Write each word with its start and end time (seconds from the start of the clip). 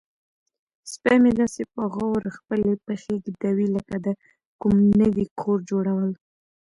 سپی 0.91 1.17
مې 1.23 1.31
داسې 1.39 1.61
په 1.73 1.81
غور 1.93 2.21
خپلې 2.37 2.71
پښې 2.85 3.13
ږدوي 3.25 3.67
لکه 3.75 3.95
د 4.05 4.07
کوم 4.61 4.75
نوي 5.01 5.25
کور 5.41 5.57
جوړول. 5.69 6.11